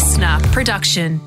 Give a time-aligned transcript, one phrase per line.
[0.00, 1.20] listener production.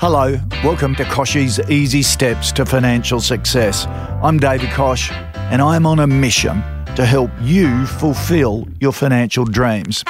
[0.00, 3.86] Hello, welcome to Kochie's Easy Steps to Financial Success.
[4.24, 5.12] I'm David Koch,
[5.52, 6.64] and I'm on a mission
[6.96, 10.02] to help you fulfill your financial dreams.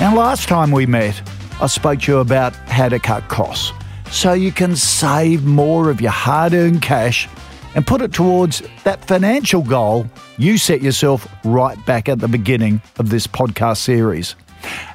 [0.00, 1.22] Now, last time we met,
[1.60, 3.72] I spoke to you about how to cut costs
[4.10, 7.28] so you can save more of your hard earned cash
[7.76, 10.04] and put it towards that financial goal
[10.36, 14.34] you set yourself right back at the beginning of this podcast series.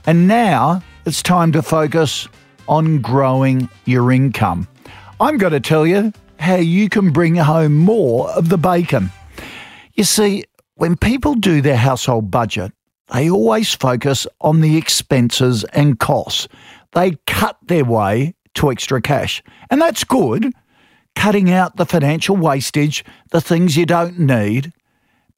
[0.05, 2.27] And now it's time to focus
[2.67, 4.67] on growing your income.
[5.19, 9.09] I'm going to tell you how you can bring home more of the bacon.
[9.95, 10.43] You see,
[10.75, 12.73] when people do their household budget,
[13.11, 16.47] they always focus on the expenses and costs.
[16.91, 19.41] They cut their way to extra cash.
[19.71, 20.53] And that's good,
[21.15, 24.73] cutting out the financial wastage, the things you don't need,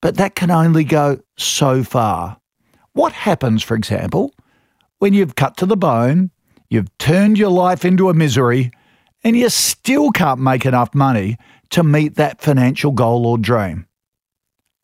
[0.02, 2.41] but that can only go so far.
[2.91, 4.33] What happens, for example,
[5.01, 6.29] when you've cut to the bone,
[6.69, 8.69] you've turned your life into a misery,
[9.23, 11.38] and you still can't make enough money
[11.71, 13.88] to meet that financial goal or dream?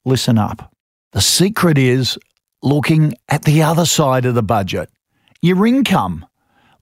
[0.06, 0.74] Listen up.
[1.12, 2.18] The secret is
[2.64, 4.90] looking at the other side of the budget
[5.40, 6.26] your income.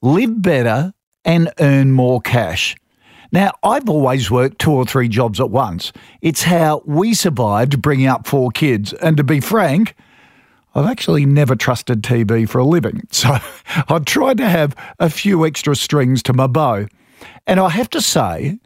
[0.01, 0.93] Live better
[1.25, 2.77] and earn more cash.
[3.33, 5.91] Now, I've always worked two or three jobs at once.
[6.21, 8.93] It's how we survived bringing up four kids.
[8.93, 9.93] And to be frank,
[10.75, 13.37] I've actually never trusted TV for a living, so
[13.87, 16.87] I've tried to have a few extra strings to my bow.
[17.47, 18.59] And I have to say,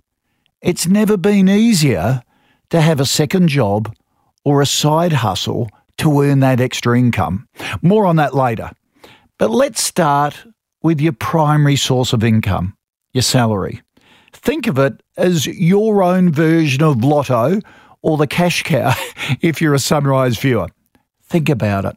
[0.62, 2.24] it's never been easier
[2.72, 3.96] to have a second job
[4.44, 7.48] or a side hustle to earn that extra income.
[7.82, 8.72] More on that later.
[9.38, 10.46] But let's start
[10.82, 12.76] with your primary source of income,
[13.14, 13.82] your salary.
[14.34, 17.60] Think of it as your own version of lotto
[18.02, 18.94] or the cash cow
[19.42, 20.70] if you're a sunrise viewer.
[21.30, 21.96] Think about it.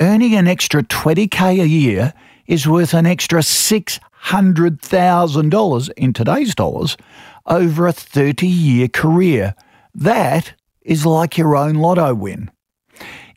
[0.00, 2.12] Earning an extra 20k a year
[2.46, 6.98] is worth an extra $600,000 in today's dollars
[7.46, 9.54] over a 30 year career.
[9.94, 12.50] That is like your own lotto win.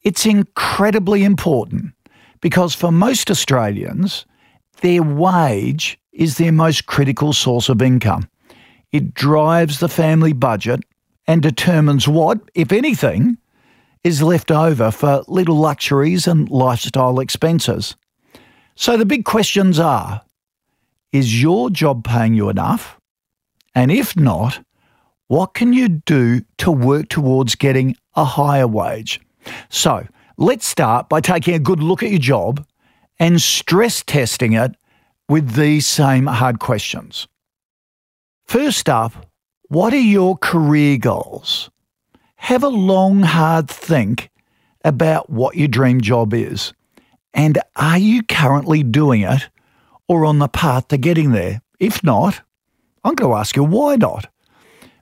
[0.03, 1.93] It's incredibly important
[2.41, 4.25] because for most Australians,
[4.81, 8.27] their wage is their most critical source of income.
[8.91, 10.81] It drives the family budget
[11.27, 13.37] and determines what, if anything,
[14.03, 17.95] is left over for little luxuries and lifestyle expenses.
[18.75, 20.21] So the big questions are
[21.11, 22.97] Is your job paying you enough?
[23.75, 24.63] And if not,
[25.27, 29.19] what can you do to work towards getting a higher wage?
[29.69, 32.65] So let's start by taking a good look at your job
[33.19, 34.75] and stress testing it
[35.27, 37.27] with these same hard questions.
[38.45, 39.27] First up,
[39.67, 41.69] what are your career goals?
[42.39, 44.31] Have a long, hard think
[44.83, 46.73] about what your dream job is.
[47.33, 49.49] And are you currently doing it
[50.07, 51.61] or on the path to getting there?
[51.79, 52.41] If not,
[53.03, 54.31] I'm going to ask you why not?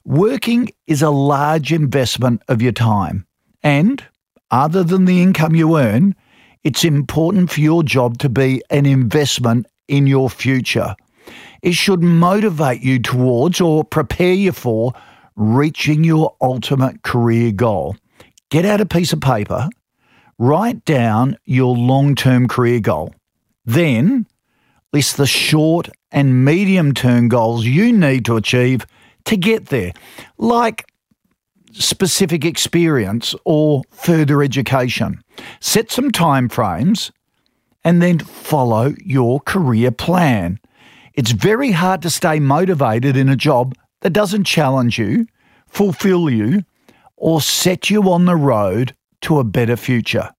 [0.03, 3.25] Working is a large investment of your time.
[3.63, 4.03] And
[4.51, 6.15] other than the income you earn,
[6.63, 10.95] it's important for your job to be an investment in your future.
[11.61, 14.93] It should motivate you towards or prepare you for
[15.37, 17.95] reaching your ultimate career goal.
[18.49, 19.69] Get out a piece of paper,
[20.37, 23.13] write down your long term career goal.
[23.63, 24.25] Then
[24.91, 28.85] list the short and medium term goals you need to achieve
[29.25, 29.93] to get there,
[30.37, 30.89] like
[31.73, 35.21] specific experience or further education.
[35.59, 37.11] Set some time frames
[37.83, 40.59] and then follow your career plan.
[41.13, 45.27] It's very hard to stay motivated in a job that doesn't challenge you,
[45.67, 46.63] fulfill you,
[47.15, 50.31] or set you on the road to a better future.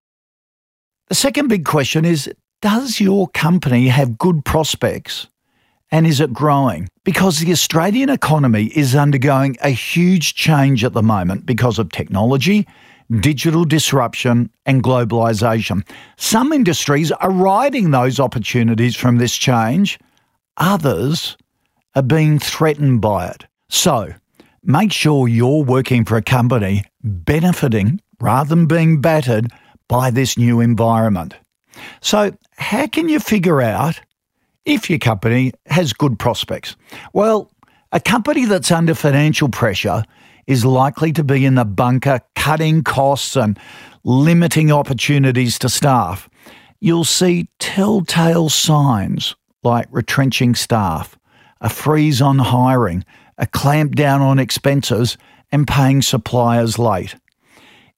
[1.09, 2.31] The second big question is
[2.63, 5.27] Does your company have good prospects?
[5.91, 6.89] And is it growing?
[7.03, 12.67] Because the Australian economy is undergoing a huge change at the moment because of technology,
[13.21, 15.89] digital disruption, and globalisation.
[16.19, 19.99] Some industries are riding those opportunities from this change,
[20.59, 21.39] others
[21.95, 23.48] are being threatened by it.
[23.69, 24.13] So,
[24.63, 29.51] make sure you're working for a company benefiting rather than being battered
[29.89, 31.35] by this new environment.
[32.01, 34.01] So, how can you figure out
[34.65, 36.77] if your company has good prospects?
[37.13, 37.51] Well,
[37.93, 40.03] a company that's under financial pressure
[40.47, 43.59] is likely to be in the bunker cutting costs and
[44.05, 46.29] limiting opportunities to staff.
[46.81, 51.19] You'll see telltale signs like retrenching staff,
[51.61, 53.05] a freeze on hiring,
[53.39, 55.17] a clamp down on expenses,
[55.51, 57.15] and paying suppliers late.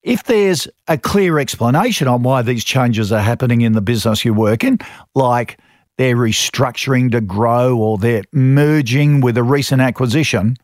[0.03, 4.33] If there's a clear explanation on why these changes are happening in the business you
[4.33, 4.79] work in,
[5.15, 5.59] like
[5.99, 10.57] they're restructuring to grow or they're merging with a recent acquisition,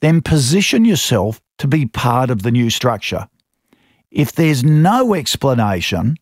[0.00, 3.28] then position yourself to be part of the new structure.
[4.10, 6.16] If there's no explanation,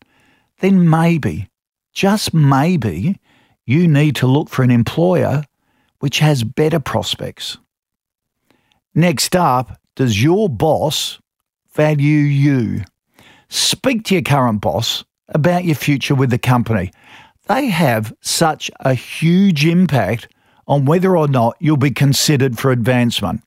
[0.59, 1.49] then maybe,
[1.93, 3.19] just maybe,
[3.65, 5.43] you need to look for an employer
[5.99, 7.57] which has better prospects.
[8.97, 11.19] Next up, does your boss
[11.73, 12.83] value you?
[13.49, 16.91] Speak to your current boss about your future with the company.
[17.47, 20.29] They have such a huge impact
[20.65, 23.43] on whether or not you'll be considered for advancement.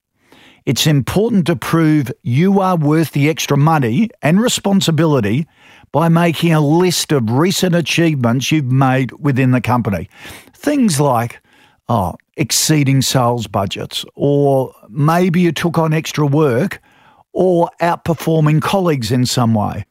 [0.67, 5.47] It's important to prove you are worth the extra money and responsibility
[5.93, 10.11] by making a list of recent achievements you've made within the company.
[10.53, 11.41] Things like,
[11.89, 16.81] oh, exceeding sales budgets, or maybe you took on extra work,
[17.33, 19.85] or outperforming colleagues in some way.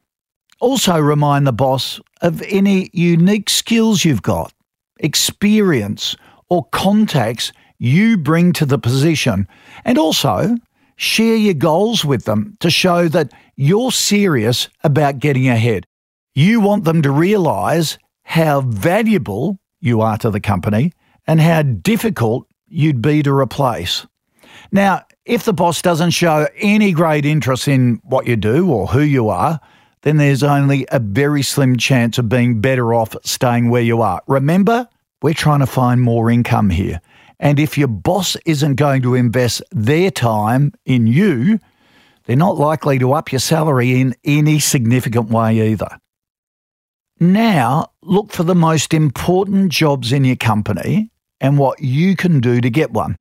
[0.60, 4.54] Also, remind the boss of any unique skills you've got,
[5.00, 6.16] experience,
[6.50, 9.48] or contacts you bring to the position,
[9.86, 10.56] and also
[10.96, 15.86] share your goals with them to show that you're serious about getting ahead.
[16.34, 20.92] You want them to realise how valuable you are to the company
[21.28, 24.06] and how difficult you'd be to replace.
[24.72, 29.02] Now, if the boss doesn't show any great interest in what you do or who
[29.02, 29.60] you are,
[30.02, 34.22] then there's only a very slim chance of being better off staying where you are.
[34.28, 34.88] Remember,
[35.22, 37.02] we're trying to find more income here.
[37.40, 41.60] And if your boss isn't going to invest their time in you,
[42.26, 46.00] they're not likely to up your salary in any significant way either.
[47.20, 52.62] Now, look for the most important jobs in your company and what you can do
[52.62, 53.16] to get one.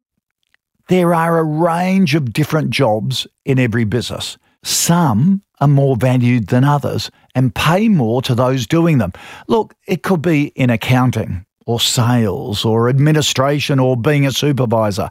[0.89, 4.39] There are a range of different jobs in every business.
[4.63, 9.13] Some are more valued than others and pay more to those doing them.
[9.49, 15.11] Look, it could be in accounting or sales or administration or being a supervisor.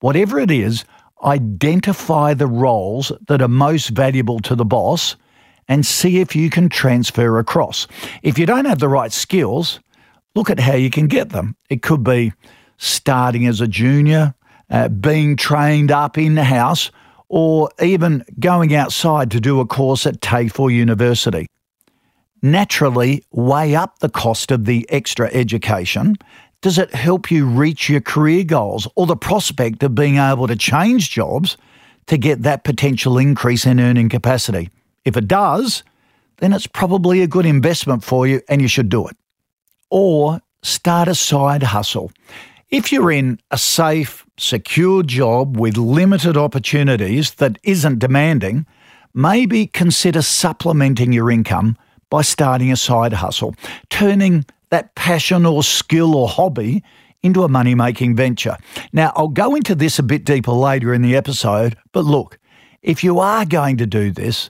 [0.00, 0.84] Whatever it is,
[1.22, 5.16] identify the roles that are most valuable to the boss
[5.68, 7.86] and see if you can transfer across.
[8.22, 9.78] If you don't have the right skills,
[10.34, 11.56] look at how you can get them.
[11.68, 12.32] It could be
[12.78, 14.34] starting as a junior,
[14.70, 16.90] uh, being trained up in the house,
[17.28, 21.46] or even going outside to do a course at TAFE or university.
[22.42, 26.16] Naturally, weigh up the cost of the extra education.
[26.60, 30.56] Does it help you reach your career goals or the prospect of being able to
[30.56, 31.56] change jobs
[32.06, 34.70] to get that potential increase in earning capacity?
[35.04, 35.82] If it does,
[36.38, 39.16] then it's probably a good investment for you and you should do it.
[39.92, 42.12] Or start a side hustle.
[42.70, 48.64] If you're in a safe, secure job with limited opportunities that isn't demanding,
[49.12, 51.76] maybe consider supplementing your income
[52.08, 53.54] by starting a side hustle,
[53.90, 56.82] turning that passion or skill or hobby
[57.22, 58.56] into a money making venture.
[58.94, 62.38] Now, I'll go into this a bit deeper later in the episode, but look,
[62.80, 64.48] if you are going to do this,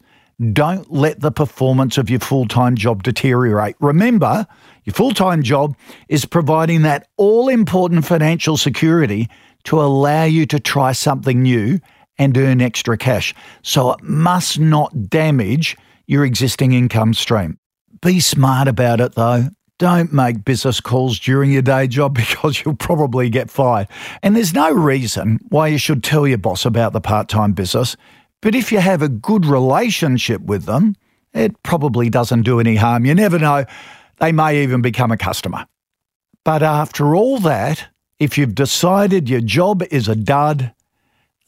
[0.52, 3.76] don't let the performance of your full time job deteriorate.
[3.80, 4.46] Remember,
[4.84, 5.76] your full time job
[6.08, 9.28] is providing that all important financial security
[9.64, 11.78] to allow you to try something new
[12.18, 13.34] and earn extra cash.
[13.62, 15.76] So it must not damage
[16.06, 17.58] your existing income stream.
[18.00, 19.48] Be smart about it though.
[19.78, 23.88] Don't make business calls during your day job because you'll probably get fired.
[24.22, 27.96] And there's no reason why you should tell your boss about the part time business.
[28.42, 30.96] But if you have a good relationship with them,
[31.32, 33.06] it probably doesn't do any harm.
[33.06, 33.64] You never know.
[34.18, 35.66] They may even become a customer.
[36.44, 40.74] But after all that, if you've decided your job is a dud,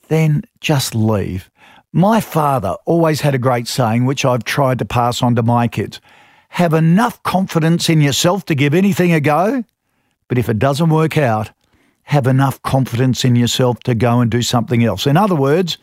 [0.08, 1.50] then just leave.
[1.92, 5.68] My father always had a great saying, which I've tried to pass on to my
[5.68, 6.00] kids
[6.54, 9.64] have enough confidence in yourself to give anything a go,
[10.28, 11.50] but if it doesn't work out,
[12.04, 15.04] have enough confidence in yourself to go and do something else.
[15.04, 15.78] In other words,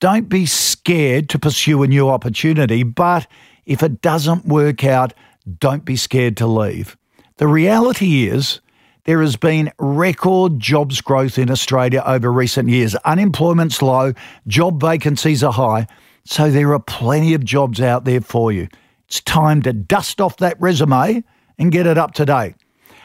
[0.00, 3.26] don't be scared to pursue a new opportunity, but
[3.66, 5.12] if it doesn't work out,
[5.58, 6.96] don't be scared to leave.
[7.36, 8.60] The reality is,
[9.04, 12.94] there has been record jobs growth in Australia over recent years.
[12.96, 14.12] Unemployment's low,
[14.46, 15.86] job vacancies are high,
[16.24, 18.68] so there are plenty of jobs out there for you.
[19.06, 21.24] It's time to dust off that resume
[21.58, 22.54] and get it up to date.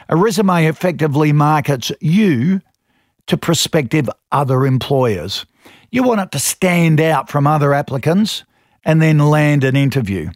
[0.08, 2.60] A resume effectively markets you
[3.26, 5.44] to prospective other employers.
[5.90, 8.44] You want it to stand out from other applicants
[8.84, 10.30] and then land an interview.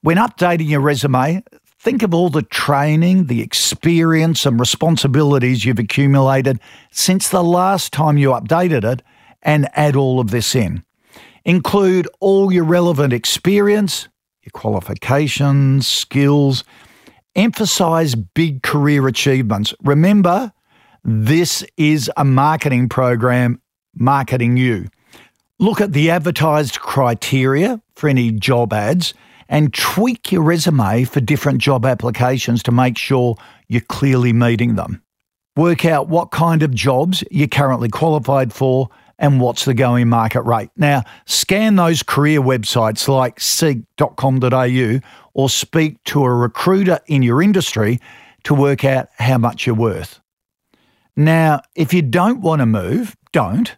[0.00, 1.42] When updating your resume,
[1.78, 8.18] think of all the training, the experience, and responsibilities you've accumulated since the last time
[8.18, 9.02] you updated it
[9.42, 10.82] and add all of this in.
[11.44, 14.08] Include all your relevant experience,
[14.42, 16.64] your qualifications, skills,
[17.34, 19.72] Emphasize big career achievements.
[19.82, 20.52] Remember,
[21.02, 23.58] this is a marketing program
[23.94, 24.88] marketing you.
[25.58, 29.14] Look at the advertised criteria for any job ads
[29.48, 33.36] and tweak your resume for different job applications to make sure
[33.68, 35.02] you're clearly meeting them.
[35.56, 40.42] Work out what kind of jobs you're currently qualified for and what's the going market
[40.42, 40.70] rate.
[40.76, 45.00] Now, scan those career websites like seek.com.au
[45.34, 48.00] or speak to a recruiter in your industry
[48.44, 50.20] to work out how much you're worth.
[51.14, 53.76] Now, if you don't want to move, don't,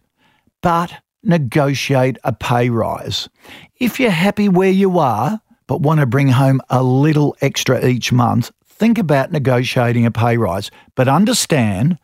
[0.65, 3.29] but negotiate a pay rise.
[3.79, 8.11] If you're happy where you are, but want to bring home a little extra each
[8.11, 10.71] month, think about negotiating a pay rise.
[10.95, 11.99] But understand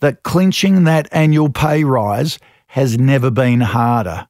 [0.00, 4.26] that clinching that annual pay rise has never been harder.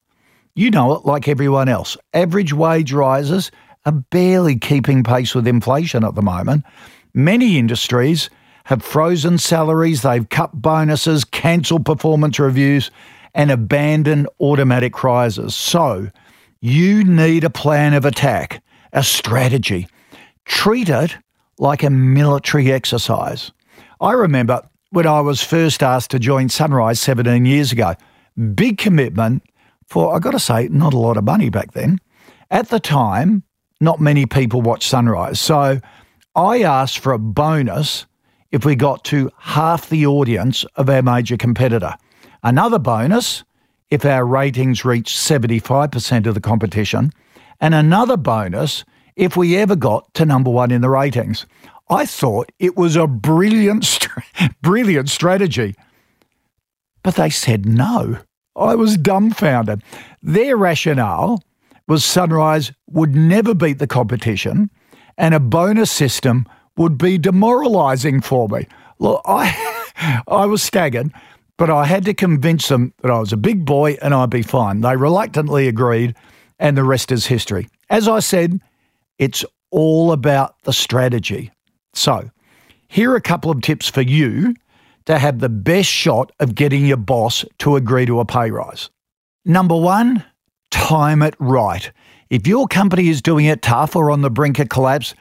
[0.57, 1.97] You know it like everyone else.
[2.12, 3.52] Average wage rises
[3.85, 6.64] are barely keeping pace with inflation at the moment.
[7.14, 8.31] Many industries
[8.64, 12.90] have frozen salaries, they've cut bonuses, cancelled performance reviews,
[13.37, 15.55] and abandon automatic rises.
[15.55, 16.11] So,
[16.61, 18.62] you need a plan of attack,
[18.93, 19.87] a strategy.
[20.47, 21.16] Treat it
[21.59, 23.52] like a military exercise.
[24.00, 27.95] I remember when I was first asked to join Sunrise 17 years ago.
[28.55, 29.43] Big commitment
[29.87, 31.99] for, I've got to say, not a lot of money back then.
[32.50, 33.43] At the time,
[33.81, 35.38] not many people watched Sunrise.
[35.38, 35.81] So
[36.35, 38.07] I asked for a bonus
[38.50, 41.95] if we got to half the audience of our major competitor.
[42.47, 43.43] Another bonus
[43.91, 47.11] if our ratings reached 75% of the competition.
[47.61, 48.85] And another bonus
[49.17, 51.45] if we ever got to number one in the ratings.
[51.91, 53.99] I thought it was a brilliant,
[54.62, 55.75] brilliant strategy.
[57.03, 58.19] But they said no.
[58.55, 59.83] I was dumbfounded.
[60.23, 61.43] Their rationale
[61.88, 64.71] was Sunrise would never beat the competition
[65.19, 68.69] and a bonus system would be demoralising for me.
[69.00, 71.12] Look, I, I was staggered,
[71.59, 74.43] but I had to convince them that I was a big boy and I'd be
[74.43, 74.81] fine.
[74.81, 76.15] They reluctantly agreed,
[76.59, 77.69] and the rest is history.
[77.91, 78.61] As I said,
[79.19, 81.51] it's all about the strategy.
[81.95, 82.31] So,
[82.89, 84.55] here are a couple of tips for you
[85.07, 88.91] to have the best shot of getting your boss to agree to a pay rise.
[89.45, 90.25] Number one,
[90.71, 91.91] time it right.
[92.29, 95.15] If your company is doing it tough or on the brink of collapse,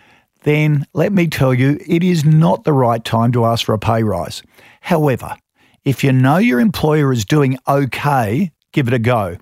[0.44, 3.80] then let me tell you, it is not the right time to ask for a
[3.80, 4.42] pay rise.
[4.82, 5.36] However,
[5.86, 9.38] if you know your employer is doing okay, give it a go.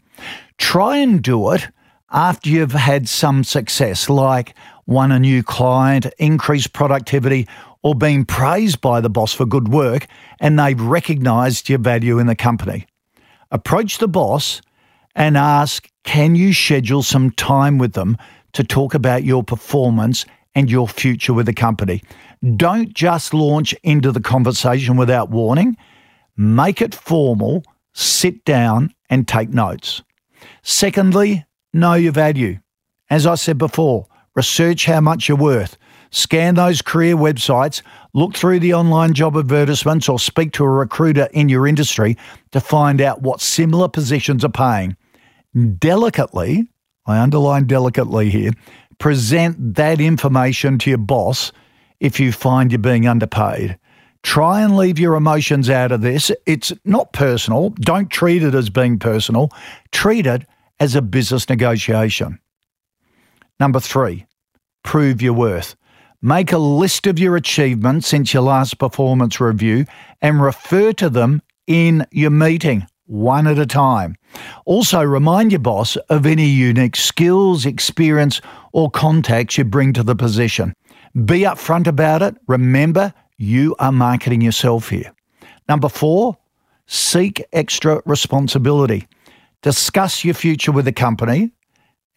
[0.58, 1.70] Try and do it
[2.12, 4.54] after you've had some success, like
[4.86, 7.48] won a new client, increased productivity,
[7.82, 10.06] or been praised by the boss for good work
[10.40, 12.86] and they've recognised your value in the company.
[13.52, 14.62] Approach the boss
[15.16, 18.18] and ask can you schedule some time with them
[18.54, 22.02] to talk about your performance and your future with the company?
[22.58, 25.78] Don't just launch into the conversation without warning.
[26.36, 27.64] Make it formal,
[27.94, 30.02] sit down and take notes.
[30.64, 32.60] Secondly, know your value.
[33.10, 35.78] As I said before, research how much you're worth.
[36.10, 37.82] Scan those career websites,
[38.14, 42.18] look through the online job advertisements, or speak to a recruiter in your industry
[42.52, 44.96] to find out what similar positions are paying.
[45.80, 46.68] Delicately,
[47.06, 48.52] I underline delicately here,
[49.00, 51.52] present that information to your boss
[52.00, 53.78] if you find you're being underpaid.
[54.24, 56.32] Try and leave your emotions out of this.
[56.46, 57.70] It's not personal.
[57.72, 59.52] Don't treat it as being personal.
[59.92, 60.46] Treat it
[60.80, 62.40] as a business negotiation.
[63.60, 64.26] Number three,
[64.84, 65.76] prove your worth.
[66.22, 69.86] Make a list of your achievements since your last performance review
[70.22, 74.16] and refer to them in your meeting, one at a time.
[74.66, 80.16] Also, remind your boss of any unique skills, experience, or contacts you bring to the
[80.16, 80.74] position.
[81.14, 82.36] Be upfront about it.
[82.48, 83.14] Remember,
[83.44, 85.14] you are marketing yourself here.
[85.70, 86.38] Number four,
[86.88, 89.08] seek extra responsibility.
[89.62, 91.52] Discuss your future with the company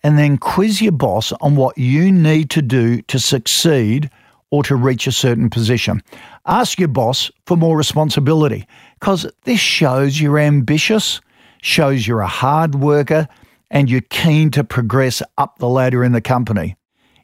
[0.02, 4.10] and then quiz your boss on what you need to do to succeed
[4.50, 6.02] or to reach a certain position.
[6.46, 8.66] Ask your boss for more responsibility
[9.00, 11.20] because this shows you're ambitious,
[11.62, 13.26] shows you're a hard worker,
[13.70, 16.76] and you're keen to progress up the ladder in the company.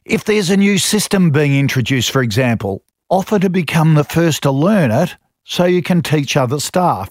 [0.03, 4.51] If there's a new system being introduced, for example, offer to become the first to
[4.51, 7.09] learn it so you can teach other staff.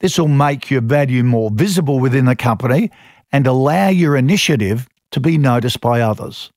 [0.00, 2.90] This will make your value more visible within the company
[3.32, 6.50] and allow your initiative to be noticed by others.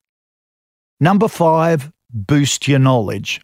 [1.00, 3.40] Number five, boost your knowledge.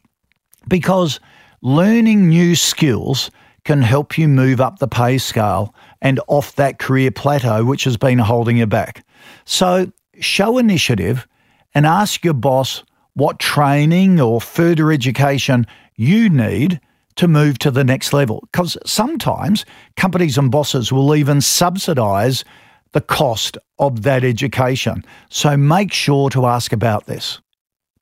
[0.68, 1.20] Because
[1.62, 3.30] learning new skills
[3.64, 7.96] can help you move up the pay scale and off that career plateau which has
[7.96, 9.04] been holding you back.
[9.44, 11.26] So show initiative
[11.74, 12.84] and ask your boss
[13.20, 16.80] what training or further education you need
[17.16, 18.42] to move to the next level.
[18.50, 19.66] Because sometimes
[19.98, 22.44] companies and bosses will even subsidise
[22.92, 25.04] the cost of that education.
[25.28, 27.42] So make sure to ask about this.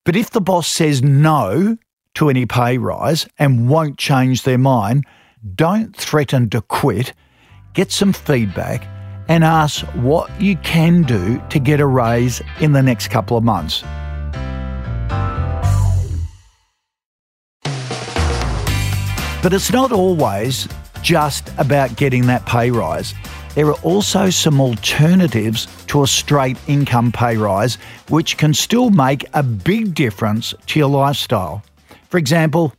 [0.04, 1.76] But if the boss says no
[2.14, 5.04] to any pay rise and won't change their mind,
[5.56, 7.12] don't threaten to quit.
[7.74, 8.86] Get some feedback
[9.26, 13.42] and ask what you can do to get a raise in the next couple of
[13.42, 13.82] months.
[19.40, 20.66] But it's not always
[21.00, 23.14] just about getting that pay rise.
[23.54, 27.76] There are also some alternatives to a straight income pay rise,
[28.08, 31.62] which can still make a big difference to your lifestyle.
[32.08, 32.74] For example,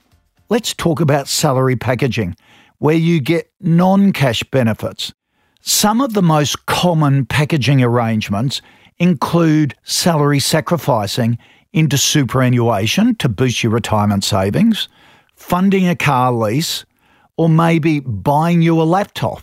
[0.50, 2.36] let's talk about salary packaging,
[2.80, 5.14] where you get non cash benefits.
[5.62, 8.62] Some of the most common packaging arrangements
[8.98, 11.38] include salary sacrificing
[11.72, 14.90] into superannuation to boost your retirement savings
[15.40, 16.86] funding a car lease,
[17.38, 19.42] or maybe buying you a laptop.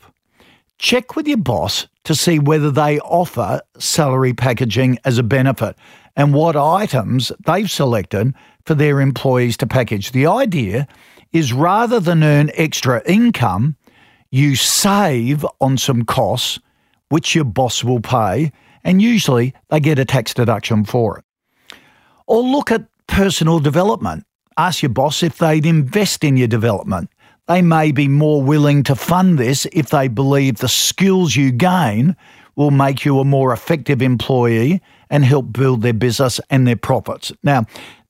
[0.79, 5.75] Check with your boss to see whether they offer salary packaging as a benefit
[6.15, 8.35] and what items they've selected
[8.67, 10.13] for their employees to package.
[10.13, 10.87] The idea
[11.33, 13.75] is rather than earn extra income,
[14.31, 16.59] you save on some costs
[17.09, 18.53] which your boss will pay,
[18.85, 21.25] and usually they get a tax deduction for it.
[22.27, 24.26] Or look at personal development.
[24.59, 27.11] Ask your boss if they'd invest in your development.
[27.47, 32.17] They may be more willing to fund this if they believe the skills you gain
[32.57, 37.33] will make you a more effective employee and help build their business and their profits.
[37.43, 37.67] Now,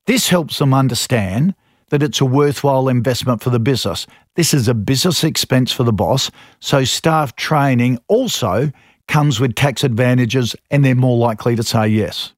[0.07, 1.55] this helps them understand
[1.91, 4.07] that it's a worthwhile investment for the business.
[4.37, 8.71] This is a business expense for the boss, so staff training also
[9.09, 12.33] comes with tax advantages and they're more likely to say yes.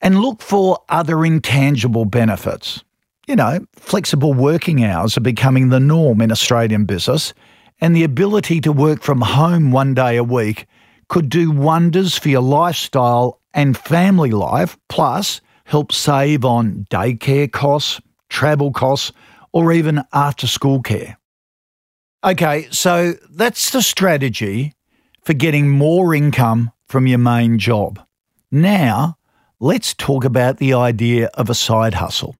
[0.00, 2.82] And look for other intangible benefits
[3.30, 7.32] you know, flexible working hours are becoming the norm in Australian business,
[7.80, 10.66] and the ability to work from home one day a week
[11.08, 18.00] could do wonders for your lifestyle and family life, plus help save on daycare costs,
[18.30, 19.12] travel costs,
[19.52, 21.16] or even after school care.
[22.24, 24.74] Okay, so that's the strategy
[25.22, 28.04] for getting more income from your main job.
[28.50, 29.18] Now,
[29.60, 32.34] let's talk about the idea of a side hustle.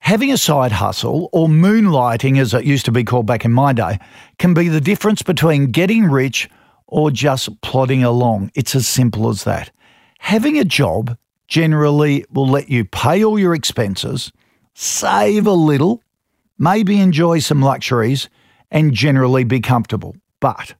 [0.00, 3.72] Having a side hustle, or moonlighting as it used to be called back in my
[3.72, 3.98] day,
[4.38, 6.48] can be the difference between getting rich
[6.86, 8.50] or just plodding along.
[8.54, 9.70] It's as simple as that.
[10.20, 14.32] Having a job generally will let you pay all your expenses,
[14.74, 16.02] save a little,
[16.58, 18.28] maybe enjoy some luxuries,
[18.70, 20.16] and generally be comfortable.
[20.40, 20.74] But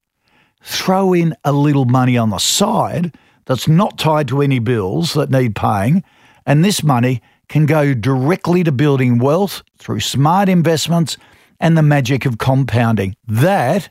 [0.63, 5.31] throw in a little money on the side that's not tied to any bills that
[5.31, 6.05] need paying,
[6.47, 11.17] and this money can go directly to building wealth through smart investments
[11.61, 13.17] and the magic of compounding.
[13.27, 13.91] That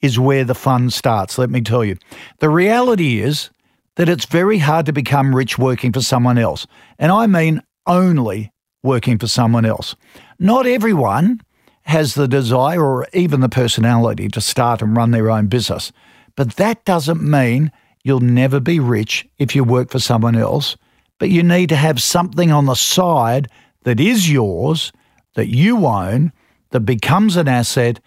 [0.00, 1.96] is where the fun starts, let me tell you.
[2.38, 3.50] The reality is
[3.96, 6.66] that it's very hard to become rich working for someone else.
[6.98, 9.96] And I mean only working for someone else.
[10.38, 11.40] Not everyone
[11.82, 15.90] has the desire or even the personality to start and run their own business.
[16.36, 17.72] But that doesn't mean
[18.04, 20.76] you'll never be rich if you work for someone else
[21.18, 23.48] but you need to have something on the side
[23.82, 24.92] that is yours,
[25.34, 26.32] that you own,
[26.70, 28.00] that becomes an asset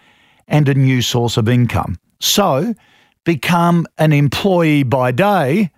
[0.47, 1.97] and a new source of income.
[2.19, 2.73] So
[3.23, 5.71] become an employee by day,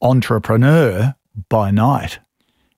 [0.00, 1.14] entrepreneur
[1.48, 2.18] by night.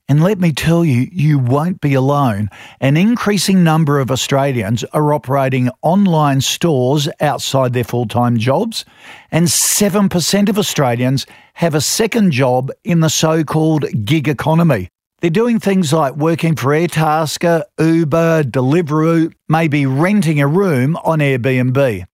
[0.08, 2.48] And let me tell you, you won't be alone.
[2.80, 8.84] An increasing number of Australians are operating online stores outside their full time jobs,
[9.32, 14.90] and 7% of Australians have a second job in the so called gig economy.
[15.22, 22.04] They're doing things like working for Airtasker, Uber, Deliveroo, maybe renting a room on Airbnb.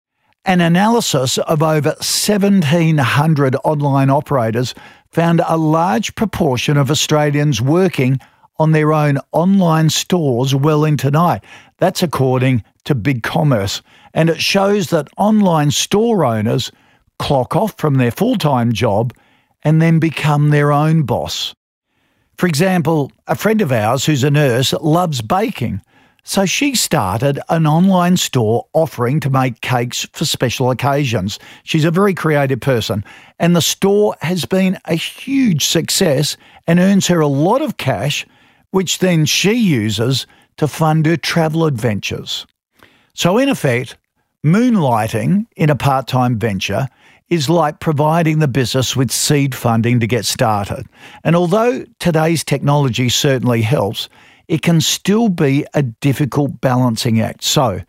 [0.44, 4.76] An analysis of over 1,700 online operators
[5.11, 8.20] found a large proportion of Australians working
[8.61, 11.42] on their own online stores well into night.
[11.78, 13.83] That's according to Big Commerce.
[14.14, 16.70] And it shows that online store owners
[17.18, 19.12] clock off from their full time job
[19.64, 21.55] and then become their own boss.
[22.37, 25.81] For example, a friend of ours who's a nurse loves baking.
[26.25, 31.38] So she started an online store offering to make cakes for special occasions.
[31.64, 33.05] She's a very creative person,
[33.40, 38.25] and the store has been a huge success and earns her a lot of cash,
[38.70, 40.27] which then she uses
[40.59, 42.46] to fund her travel adventures.
[43.14, 43.96] So, in effect,
[44.44, 46.88] moonlighting in a part time venture
[47.33, 50.87] is like providing the business with seed funding to get started.
[51.25, 54.11] And although today's technology certainly helps,
[54.49, 57.42] it can still be a difficult balancing act.
[57.42, 57.81] So,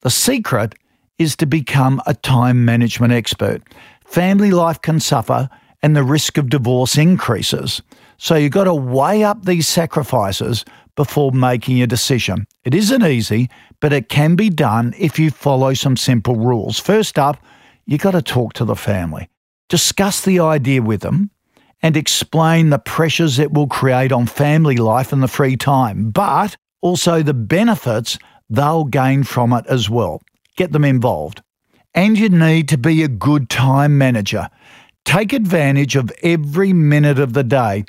[0.00, 0.76] the secret
[1.18, 3.62] is to become a time management expert.
[4.06, 5.50] Family life can suffer
[5.82, 7.82] and the risk of divorce increases.
[8.16, 12.46] So you've got to weigh up these sacrifices before making a decision.
[12.64, 16.78] It isn't easy, but it can be done if you follow some simple rules.
[16.78, 17.36] First up,
[17.86, 19.28] you've got to talk to the family.
[19.68, 21.30] Discuss the idea with them
[21.82, 26.56] and explain the pressures it will create on family life and the free time, but
[26.80, 28.18] also the benefits
[28.48, 30.22] they'll gain from it as well.
[30.56, 31.42] Get them involved.
[31.94, 34.48] And you need to be a good time manager.
[35.04, 37.84] Take advantage of every minute of the day.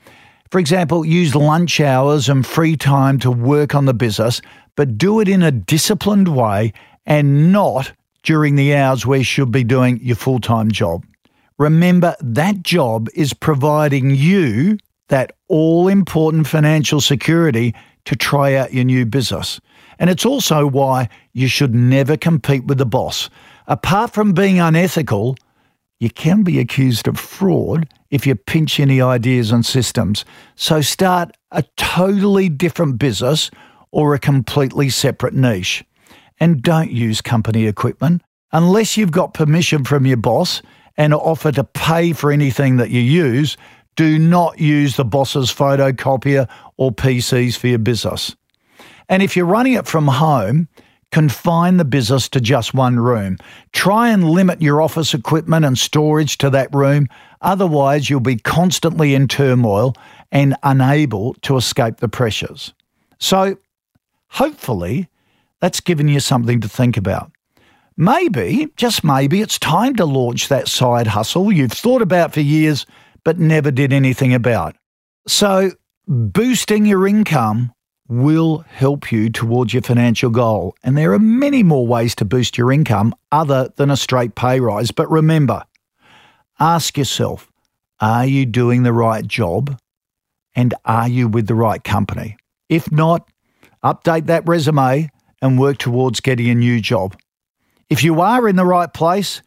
[0.52, 4.42] For example, use lunch hours and free time to work on the business,
[4.76, 6.74] but do it in a disciplined way
[7.06, 7.92] and not
[8.28, 11.06] during the hours where you should be doing your full time job.
[11.58, 18.84] Remember, that job is providing you that all important financial security to try out your
[18.84, 19.62] new business.
[19.98, 23.30] And it's also why you should never compete with the boss.
[23.66, 25.38] Apart from being unethical,
[26.02, 30.26] you can be accused of fraud if you pinch any ideas and systems.
[30.58, 33.50] So start a totally different business
[33.92, 35.86] or a completely separate niche.
[36.40, 38.22] And don't use company equipment
[38.52, 40.62] unless you've got permission from your boss
[40.96, 43.58] and offer to pay for anything that you use,
[43.96, 46.48] do not use the boss's photocopier
[46.78, 48.36] or PCs for your business.
[49.10, 50.68] And if you're running it from home,
[51.12, 53.38] confine the business to just one room.
[53.72, 57.08] Try and limit your office equipment and storage to that room.
[57.42, 59.96] Otherwise, you'll be constantly in turmoil
[60.32, 62.74] and unable to escape the pressures.
[63.20, 63.58] So,
[64.28, 65.08] hopefully,
[65.62, 67.32] that's given you something to think about.
[67.96, 72.86] Maybe, just maybe, it's time to launch that side hustle you've thought about for years
[73.28, 74.78] but never did anything about.
[75.28, 75.72] So,
[76.08, 77.74] boosting your income
[78.08, 80.76] will help you towards your financial goal.
[80.82, 84.62] And there are many more ways to boost your income other than a straight pay
[84.62, 84.92] rise.
[84.92, 85.66] But remember,
[86.58, 87.52] ask yourself
[88.00, 89.78] are you doing the right job?
[90.56, 92.38] And are you with the right company?
[92.70, 93.30] If not,
[93.84, 95.10] update that resume
[95.42, 97.18] and work towards getting a new job.
[97.90, 99.42] If you are in the right place,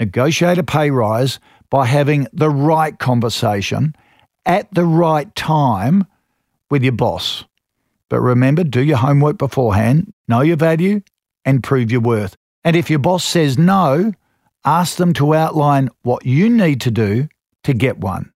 [0.00, 1.38] negotiate a pay rise
[1.70, 3.94] by having the right conversation
[4.46, 6.06] at the right time
[6.70, 7.44] with your boss.
[8.08, 11.02] But remember, do your homework beforehand, know your value,
[11.44, 12.36] and prove your worth.
[12.64, 14.12] And if your boss says no,
[14.64, 17.28] ask them to outline what you need to do
[17.64, 18.32] to get one.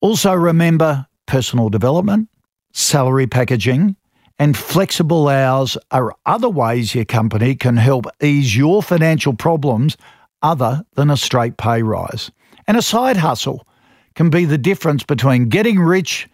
[0.00, 2.28] Also, remember personal development,
[2.72, 3.96] salary packaging,
[4.38, 9.96] and flexible hours are other ways your company can help ease your financial problems
[10.42, 12.30] other than a straight pay rise.
[12.66, 13.66] And a side hustle
[14.14, 16.28] can be the difference between getting rich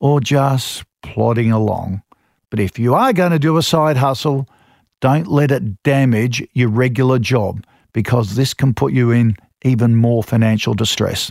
[0.00, 2.02] or just plodding along.
[2.50, 4.48] But if you are going to do a side hustle,
[5.00, 10.22] don't let it damage your regular job because this can put you in even more
[10.22, 11.30] financial distress.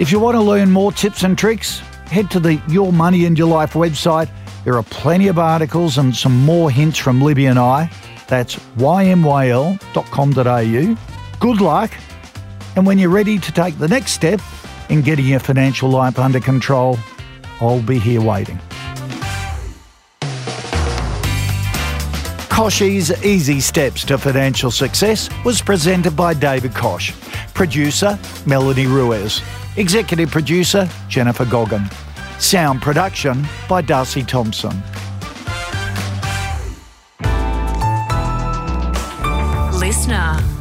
[0.00, 1.80] If you want to learn more tips and tricks,
[2.14, 4.30] head to the Your Money and Your Life website.
[4.64, 7.90] There are plenty of articles and some more hints from Libby and I.
[8.28, 9.78] That's ymyl.com.au.
[11.40, 11.90] Good luck.
[12.76, 14.40] And when you're ready to take the next step
[14.88, 16.98] in getting your financial life under control,
[17.60, 18.60] I'll be here waiting.
[22.48, 27.12] Kochie's Easy Steps to Financial Success was presented by David Koch.
[27.54, 29.42] Producer, Melanie Ruiz.
[29.76, 31.84] Executive producer, Jennifer Goggin.
[32.38, 34.82] Sound production by Darcy Thompson.
[39.78, 40.53] Listener.